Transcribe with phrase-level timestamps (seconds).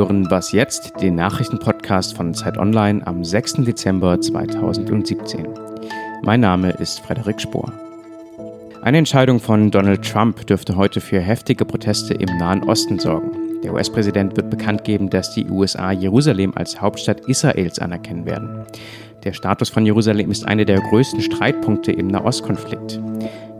[0.00, 3.64] hören Was jetzt, den Nachrichtenpodcast von Zeit Online am 6.
[3.64, 5.46] Dezember 2017.
[6.22, 7.70] Mein Name ist Frederik Spohr.
[8.80, 13.60] Eine Entscheidung von Donald Trump dürfte heute für heftige Proteste im Nahen Osten sorgen.
[13.62, 18.64] Der US-Präsident wird bekannt geben, dass die USA Jerusalem als Hauptstadt Israels anerkennen werden.
[19.24, 22.98] Der Status von Jerusalem ist einer der größten Streitpunkte im Nahostkonflikt.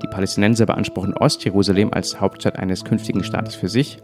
[0.03, 3.99] Die Palästinenser beanspruchen Ostjerusalem als Hauptstadt eines künftigen Staates für sich.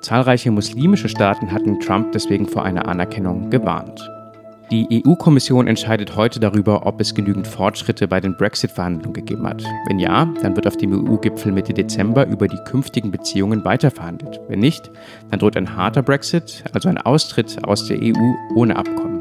[0.00, 4.08] Zahlreiche muslimische Staaten hatten Trump deswegen vor einer Anerkennung gewarnt.
[4.72, 9.62] Die EU-Kommission entscheidet heute darüber, ob es genügend Fortschritte bei den Brexit-Verhandlungen gegeben hat.
[9.86, 14.40] Wenn ja, dann wird auf dem EU-Gipfel Mitte Dezember über die künftigen Beziehungen weiterverhandelt.
[14.48, 14.90] Wenn nicht,
[15.30, 18.14] dann droht ein harter Brexit, also ein Austritt aus der EU
[18.54, 19.11] ohne Abkommen.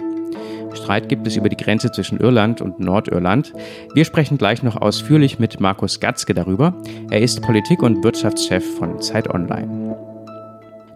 [0.73, 3.53] Streit gibt es über die Grenze zwischen Irland und Nordirland.
[3.93, 6.73] Wir sprechen gleich noch ausführlich mit Markus Gatzke darüber.
[7.09, 9.97] Er ist Politik- und Wirtschaftschef von Zeit Online.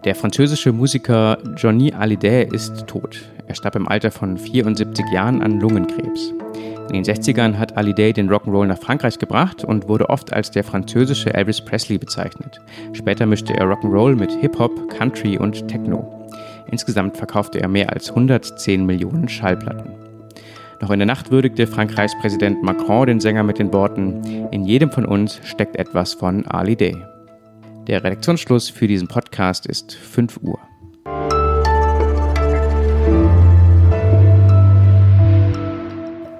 [0.04, 3.20] Der französische Musiker Johnny Hallyday ist tot.
[3.48, 6.32] Er starb im Alter von 74 Jahren an Lungenkrebs.
[6.88, 10.62] In den 60ern hat Hallyday den Rock'n'Roll nach Frankreich gebracht und wurde oft als der
[10.62, 12.60] französische Elvis Presley bezeichnet.
[12.92, 16.15] Später mischte er Rock'n'Roll mit Hip-Hop, Country und Techno.
[16.70, 19.90] Insgesamt verkaufte er mehr als 110 Millionen Schallplatten.
[20.80, 24.90] Noch in der Nacht würdigte Frankreichs Präsident Macron den Sänger mit den Worten: In jedem
[24.90, 26.96] von uns steckt etwas von Ali Day.
[27.86, 30.58] Der Redaktionsschluss für diesen Podcast ist 5 Uhr.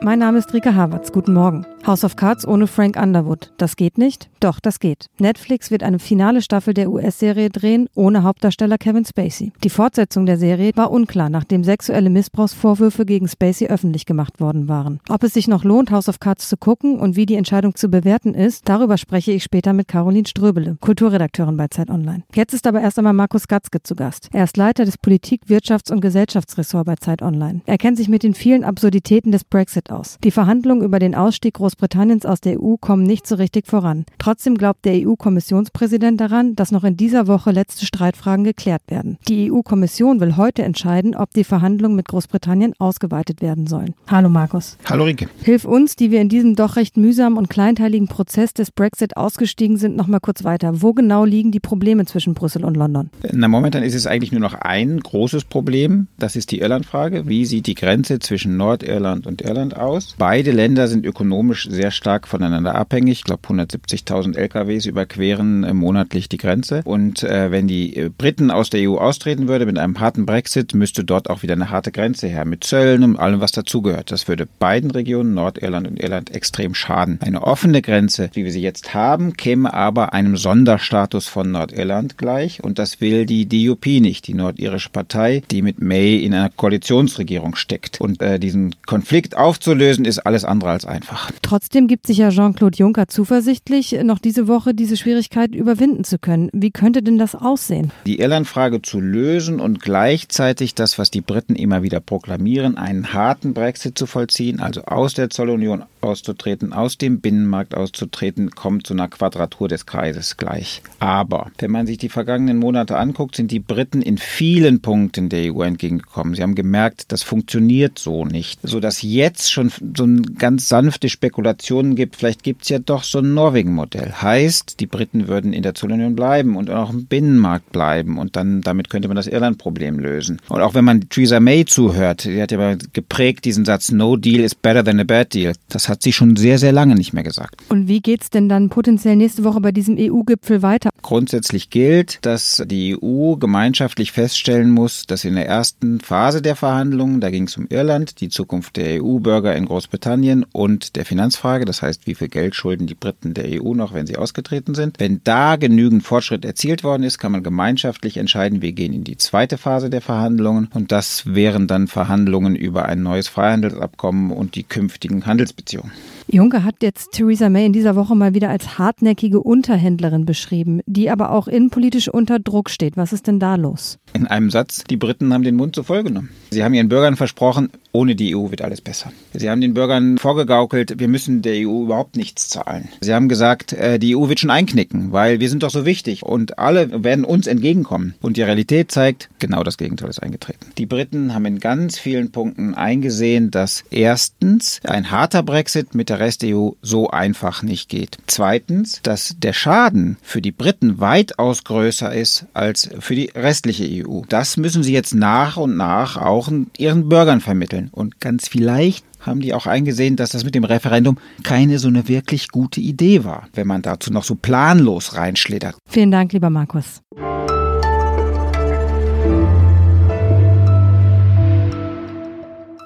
[0.03, 1.13] Mein Name ist Rika Havertz.
[1.13, 1.67] Guten Morgen.
[1.87, 3.53] House of Cards ohne Frank Underwood.
[3.59, 4.29] Das geht nicht?
[4.41, 5.07] Doch, das geht.
[5.21, 9.53] Netflix wird eine finale Staffel der US-Serie drehen, ohne Hauptdarsteller Kevin Spacey.
[9.63, 14.99] Die Fortsetzung der Serie war unklar, nachdem sexuelle Missbrauchsvorwürfe gegen Spacey öffentlich gemacht worden waren.
[15.09, 17.89] Ob es sich noch lohnt, House of Cards zu gucken und wie die Entscheidung zu
[17.89, 22.25] bewerten ist, darüber spreche ich später mit Caroline Ströbele, Kulturredakteurin bei Zeit Online.
[22.35, 24.29] Jetzt ist aber erst einmal Markus Gatzke zu Gast.
[24.33, 27.61] Er ist Leiter des Politik-, Wirtschafts- und Gesellschaftsressorts bei Zeit Online.
[27.65, 30.19] Er kennt sich mit den vielen Absurditäten des Brexit aus.
[30.25, 34.07] Die Verhandlungen über den Ausstieg Großbritanniens aus der EU kommen nicht so richtig voran.
[34.17, 39.19] Trotzdem glaubt der EU-Kommissionspräsident daran, dass noch in dieser Woche letzte Streitfragen geklärt werden.
[39.29, 43.95] Die EU-Kommission will heute entscheiden, ob die Verhandlungen mit Großbritannien ausgeweitet werden sollen.
[44.09, 44.79] Hallo Markus.
[44.87, 45.29] Hallo Rike.
[45.43, 49.77] Hilf uns, die wir in diesem doch recht mühsamen und kleinteiligen Prozess des Brexit ausgestiegen
[49.77, 50.81] sind, noch mal kurz weiter.
[50.81, 53.11] Wo genau liegen die Probleme zwischen Brüssel und London?
[53.33, 56.07] Na, momentan ist es eigentlich nur noch ein großes Problem.
[56.19, 57.29] Das ist die Irlandfrage.
[57.29, 60.15] Wie sieht die Grenze zwischen Nordirland und Irland aus?
[60.17, 63.19] Beide Länder sind ökonomisch sehr stark voneinander abhängig.
[63.19, 66.83] Ich glaube, 170.000 LKWs überqueren äh, monatlich die Grenze.
[66.85, 70.75] Und äh, wenn die äh, Briten aus der EU austreten würde mit einem harten Brexit,
[70.75, 74.11] müsste dort auch wieder eine harte Grenze her mit Zöllen und allem, was dazugehört.
[74.11, 77.19] Das würde beiden Regionen, Nordirland und Irland, extrem schaden.
[77.21, 82.63] Eine offene Grenze, wie wir sie jetzt haben, käme aber einem Sonderstatus von Nordirland gleich.
[82.63, 87.57] Und das will die DUP nicht, die nordirische Partei, die mit May in einer Koalitionsregierung
[87.57, 88.01] steckt.
[88.01, 91.31] Und äh, diesen Konflikt aufzulösen, ist alles andere als einfach.
[91.57, 96.51] Trotzdem gibt sich ja Jean-Claude Juncker zuversichtlich, noch diese Woche diese Schwierigkeit überwinden zu können.
[96.53, 97.93] Wie könnte denn das aussehen?
[98.05, 103.55] Die Irlandfrage zu lösen und gleichzeitig das, was die Briten immer wieder proklamieren, einen harten
[103.55, 109.09] Brexit zu vollziehen, also aus der Zollunion auszutreten, aus dem Binnenmarkt auszutreten, kommt zu einer
[109.09, 110.83] Quadratur des Kreises gleich.
[111.01, 115.55] Aber wenn man sich die vergangenen Monate anguckt, sind die Briten in vielen Punkten der
[115.55, 116.35] EU entgegengekommen.
[116.35, 121.09] Sie haben gemerkt, das funktioniert so nicht, sodass jetzt schon so eine ganz sanfte
[121.47, 124.13] Spekulationen gibt, vielleicht gibt es ja doch so ein Norwegen-Modell.
[124.21, 128.63] Heißt, die Briten würden in der Zollunion bleiben und auch im Binnenmarkt bleiben und dann
[128.63, 130.41] damit könnte man das Irland-Problem lösen.
[130.49, 134.41] Und auch wenn man Theresa May zuhört, sie hat ja geprägt diesen Satz, no deal
[134.41, 135.53] is better than a bad deal.
[135.69, 137.63] Das hat sie schon sehr, sehr lange nicht mehr gesagt.
[137.69, 140.91] Und wie geht es denn dann potenziell nächste Woche bei diesem EU-Gipfel weiter?
[141.03, 147.21] Grundsätzlich gilt, dass die EU gemeinschaftlich feststellen muss, dass in der ersten Phase der Verhandlungen,
[147.21, 151.83] da ging es um Irland, die Zukunft der EU-Bürger in Großbritannien und der Finanzfrage, das
[151.83, 155.01] heißt, wie viel Geld schulden die Briten der EU noch, wenn sie ausgetreten sind.
[155.01, 159.17] Wenn da genügend Fortschritt erzielt worden ist, kann man gemeinschaftlich entscheiden, wir gehen in die
[159.17, 164.63] zweite Phase der Verhandlungen und das wären dann Verhandlungen über ein neues Freihandelsabkommen und die
[164.63, 165.91] künftigen Handelsbeziehungen.
[166.29, 171.09] Juncker hat jetzt Theresa May in dieser Woche mal wieder als hartnäckige Unterhändlerin beschrieben, die
[171.11, 172.97] aber auch innenpolitisch unter Druck steht.
[172.97, 173.99] Was ist denn da los?
[174.13, 176.31] In einem Satz, die Briten haben den Mund zu voll genommen.
[176.51, 179.13] Sie haben ihren Bürgern versprochen, ohne die EU wird alles besser.
[179.35, 182.89] Sie haben den Bürgern vorgegaukelt, wir müssen der EU überhaupt nichts zahlen.
[183.01, 186.23] Sie haben gesagt, äh, die EU wird schon einknicken, weil wir sind doch so wichtig
[186.23, 188.15] und alle werden uns entgegenkommen.
[188.21, 190.67] Und die Realität zeigt, genau das Gegenteil ist eingetreten.
[190.79, 196.21] Die Briten haben in ganz vielen Punkten eingesehen, dass erstens ein harter Brexit mit der
[196.21, 198.19] Rest-EU so einfach nicht geht.
[198.27, 204.23] Zweitens, dass der Schaden für die Briten weitaus größer ist als für die restliche EU.
[204.29, 207.89] Das müssen sie jetzt nach und nach auch ihren Bürgern vermitteln.
[207.93, 212.09] Und ganz vielleicht haben die auch eingesehen, dass das mit dem Referendum keine so eine
[212.09, 215.77] wirklich gute Idee war, wenn man dazu noch so planlos reinschlittert.
[215.89, 217.03] Vielen Dank, lieber Markus.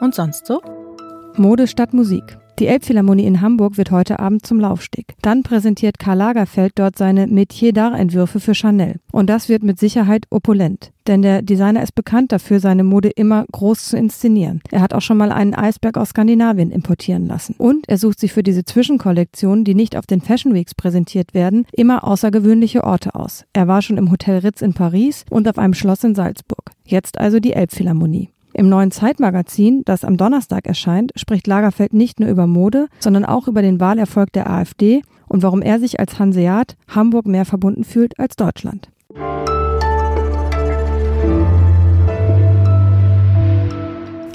[0.01, 0.61] Und sonst so?
[1.37, 2.40] Mode statt Musik.
[2.61, 5.15] Die Elbphilharmonie in Hamburg wird heute Abend zum Laufsteg.
[5.23, 9.01] Dann präsentiert Karl Lagerfeld dort seine Metier d'Art-Entwürfe für Chanel.
[9.13, 10.93] Und das wird mit Sicherheit opulent.
[11.07, 14.61] Denn der Designer ist bekannt dafür, seine Mode immer groß zu inszenieren.
[14.71, 17.55] Er hat auch schon mal einen Eisberg aus Skandinavien importieren lassen.
[17.57, 21.65] Und er sucht sich für diese Zwischenkollektionen, die nicht auf den Fashion Weeks präsentiert werden,
[21.73, 23.47] immer außergewöhnliche Orte aus.
[23.55, 26.73] Er war schon im Hotel Ritz in Paris und auf einem Schloss in Salzburg.
[26.85, 28.29] Jetzt also die Elbphilharmonie.
[28.61, 33.49] Im neuen Zeitmagazin, das am Donnerstag erscheint, spricht Lagerfeld nicht nur über Mode, sondern auch
[33.49, 38.19] über den Wahlerfolg der AfD und warum er sich als Hanseat Hamburg mehr verbunden fühlt
[38.19, 38.91] als Deutschland.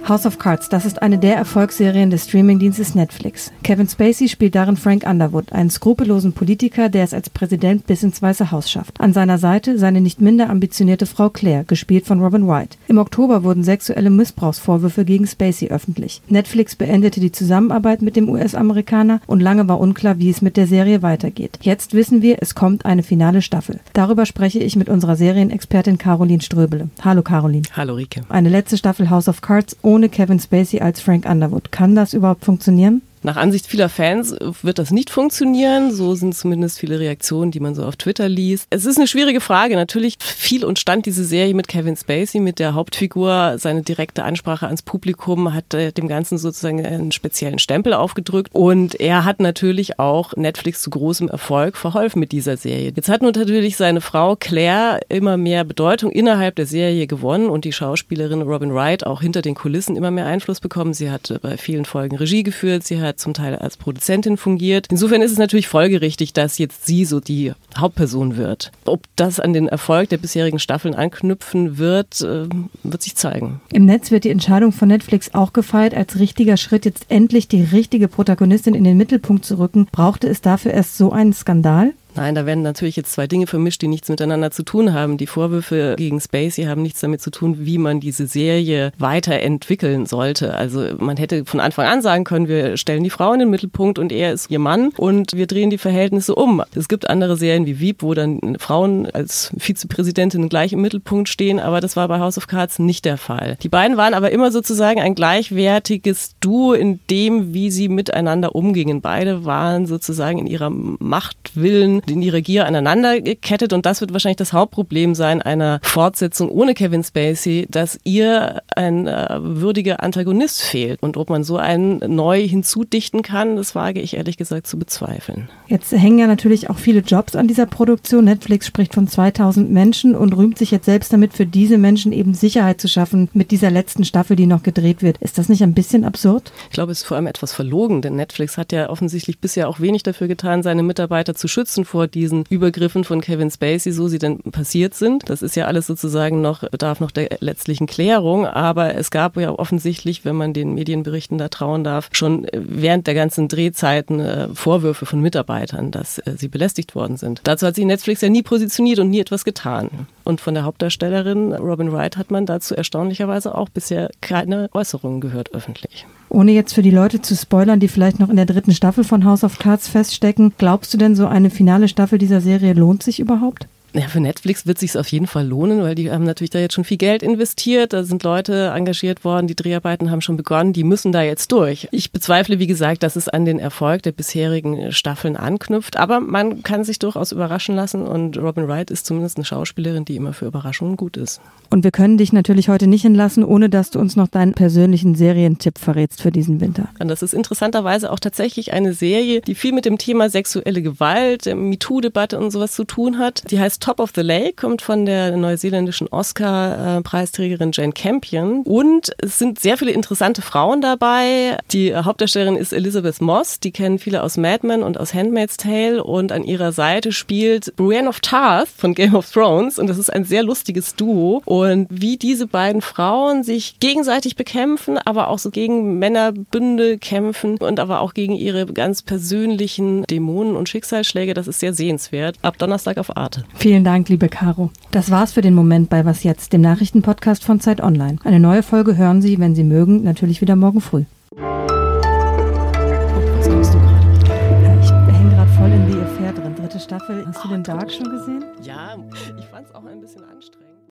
[0.07, 3.51] House of Cards, das ist eine der Erfolgsserien des Streamingdienstes Netflix.
[3.63, 8.21] Kevin Spacey spielt darin Frank Underwood, einen skrupellosen Politiker, der es als Präsident bis ins
[8.21, 9.01] Weiße Haus schafft.
[9.01, 12.77] An seiner Seite seine nicht minder ambitionierte Frau Claire, gespielt von Robin White.
[12.87, 16.21] Im Oktober wurden sexuelle Missbrauchsvorwürfe gegen Spacey öffentlich.
[16.27, 20.67] Netflix beendete die Zusammenarbeit mit dem US-Amerikaner und lange war unklar, wie es mit der
[20.67, 21.57] Serie weitergeht.
[21.61, 23.79] Jetzt wissen wir, es kommt eine finale Staffel.
[23.93, 26.89] Darüber spreche ich mit unserer Serienexpertin Caroline Ströbele.
[27.01, 27.65] Hallo Caroline.
[27.75, 28.21] Hallo Rike.
[28.29, 31.71] Eine letzte Staffel House of Cards ohne ohne Kevin Spacey als Frank Underwood.
[31.71, 33.01] Kann das überhaupt funktionieren?
[33.25, 35.91] Nach Ansicht vieler Fans wird das nicht funktionieren.
[35.91, 38.67] So sind zumindest viele Reaktionen, die man so auf Twitter liest.
[38.69, 39.73] Es ist eine schwierige Frage.
[39.73, 43.55] Natürlich fiel und stand diese Serie mit Kevin Spacey, mit der Hauptfigur.
[43.57, 48.51] Seine direkte Ansprache ans Publikum hat äh, dem Ganzen sozusagen einen speziellen Stempel aufgedrückt.
[48.53, 52.93] Und er hat natürlich auch Netflix zu großem Erfolg verholfen mit dieser Serie.
[52.95, 57.65] Jetzt hat nun natürlich seine Frau Claire immer mehr Bedeutung innerhalb der Serie gewonnen und
[57.65, 60.93] die Schauspielerin Robin Wright auch hinter den Kulissen immer mehr Einfluss bekommen.
[60.93, 62.83] Sie hat bei vielen Folgen Regie geführt.
[62.83, 64.87] Sie hat zum Teil als Produzentin fungiert.
[64.89, 68.71] Insofern ist es natürlich folgerichtig, dass jetzt sie so die Hauptperson wird.
[68.85, 72.47] Ob das an den Erfolg der bisherigen Staffeln anknüpfen wird, äh,
[72.83, 73.61] wird sich zeigen.
[73.71, 77.63] Im Netz wird die Entscheidung von Netflix auch gefeiert als richtiger Schritt, jetzt endlich die
[77.63, 79.87] richtige Protagonistin in den Mittelpunkt zu rücken.
[79.91, 81.93] Brauchte es dafür erst so einen Skandal?
[82.15, 85.17] Nein, da werden natürlich jetzt zwei Dinge vermischt, die nichts miteinander zu tun haben.
[85.17, 90.53] Die Vorwürfe gegen Spacey haben nichts damit zu tun, wie man diese Serie weiterentwickeln sollte.
[90.53, 93.99] Also man hätte von Anfang an sagen können, wir stellen die Frau in den Mittelpunkt
[93.99, 96.63] und er ist ihr Mann und wir drehen die Verhältnisse um.
[96.73, 101.59] Es gibt andere Serien wie Wieb, wo dann Frauen als Vizepräsidentin gleich im Mittelpunkt stehen,
[101.59, 103.57] aber das war bei House of Cards nicht der Fall.
[103.61, 109.01] Die beiden waren aber immer sozusagen ein gleichwertiges Duo in dem, wie sie miteinander umgingen.
[109.01, 114.37] Beide waren sozusagen in ihrer Machtwillen in ihrer Gier aneinander gekettet und das wird wahrscheinlich
[114.37, 121.01] das Hauptproblem sein einer Fortsetzung ohne Kevin Spacey, dass ihr ein äh, würdiger Antagonist fehlt
[121.01, 125.49] und ob man so einen neu hinzudichten kann, das wage ich ehrlich gesagt zu bezweifeln.
[125.67, 128.25] Jetzt hängen ja natürlich auch viele Jobs an dieser Produktion.
[128.25, 132.33] Netflix spricht von 2000 Menschen und rühmt sich jetzt selbst damit, für diese Menschen eben
[132.33, 135.17] Sicherheit zu schaffen mit dieser letzten Staffel, die noch gedreht wird.
[135.19, 136.51] Ist das nicht ein bisschen absurd?
[136.69, 139.79] Ich glaube, es ist vor allem etwas verlogen, denn Netflix hat ja offensichtlich bisher auch
[139.79, 144.19] wenig dafür getan, seine Mitarbeiter zu schützen vor diesen Übergriffen von Kevin Spacey, so sie
[144.19, 145.29] denn passiert sind.
[145.29, 149.57] Das ist ja alles sozusagen noch, bedarf noch der letztlichen Klärung, aber es gab ja
[149.57, 155.05] offensichtlich, wenn man den Medienberichten da trauen darf, schon während der ganzen Drehzeiten äh, Vorwürfe
[155.05, 157.39] von Mitarbeitern, dass äh, sie belästigt worden sind.
[157.45, 159.89] Dazu hat sich Netflix ja nie positioniert und nie etwas getan.
[160.25, 165.53] Und von der Hauptdarstellerin Robin Wright hat man dazu erstaunlicherweise auch bisher keine Äußerungen gehört
[165.53, 166.05] öffentlich.
[166.35, 169.23] Ohne jetzt für die Leute zu spoilern, die vielleicht noch in der dritten Staffel von
[169.23, 173.21] House of Cards feststecken, glaubst du denn, so eine finale Staffel dieser Serie lohnt sich
[173.21, 173.69] überhaupt?
[173.97, 176.73] Ja, für Netflix wird sich auf jeden Fall lohnen, weil die haben natürlich da jetzt
[176.73, 177.93] schon viel Geld investiert.
[177.93, 181.87] Da sind Leute engagiert worden, die Dreharbeiten haben schon begonnen, die müssen da jetzt durch.
[181.91, 186.61] Ich bezweifle, wie gesagt, dass es an den Erfolg der bisherigen Staffeln anknüpft, aber man
[186.61, 190.47] kann sich durchaus überraschen lassen und Robin Wright ist zumindest eine Schauspielerin, die immer für
[190.47, 191.39] Überraschungen gut ist.
[191.69, 195.15] Und wir können dich natürlich heute nicht entlassen, ohne dass du uns noch deinen persönlichen
[195.15, 196.89] Serientipp verrätst für diesen Winter.
[196.99, 201.45] Und das ist interessanterweise auch tatsächlich eine Serie, die viel mit dem Thema sexuelle Gewalt,
[201.45, 203.49] MeToo-Debatte und sowas zu tun hat.
[203.51, 208.63] Die heißt Top of the Lake kommt von der neuseeländischen Oscar-Preisträgerin Jane Campion.
[208.63, 211.59] Und es sind sehr viele interessante Frauen dabei.
[211.71, 213.59] Die Hauptdarstellerin ist Elizabeth Moss.
[213.59, 216.03] Die kennen viele aus Mad Men und aus Handmaid's Tale.
[216.03, 219.77] Und an ihrer Seite spielt Brienne of Tarth von Game of Thrones.
[219.77, 221.43] Und das ist ein sehr lustiges Duo.
[221.45, 227.79] Und wie diese beiden Frauen sich gegenseitig bekämpfen, aber auch so gegen Männerbünde kämpfen und
[227.79, 232.37] aber auch gegen ihre ganz persönlichen Dämonen und Schicksalsschläge, das ist sehr sehenswert.
[232.41, 233.43] Ab Donnerstag auf Arte.
[233.53, 234.69] Vielen Dank, liebe Caro.
[234.91, 238.17] Das war's für den Moment bei Was Jetzt, dem Nachrichtenpodcast von Zeit Online.
[238.23, 241.03] Eine neue Folge hören Sie, wenn Sie mögen, natürlich wieder morgen früh.
[241.35, 244.79] Was machst du gerade?
[244.81, 246.55] Ich hänge gerade voll in The Affair drin.
[246.55, 247.25] Dritte Staffel.
[247.27, 248.45] Hast du den Dark schon gesehen?
[248.61, 248.95] Ja,
[249.37, 250.74] ich fand es auch ein bisschen anstrengend.